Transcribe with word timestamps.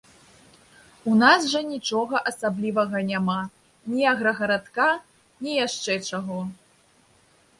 У 1.09 1.17
нас 1.23 1.39
жа 1.51 1.59
нічога 1.73 2.21
асаблівага 2.31 2.97
няма, 3.11 3.37
ні 3.95 4.03
аграгарадка, 4.13 4.87
ні 5.45 5.51
яшчэ 5.59 5.93
чаго. 6.09 6.39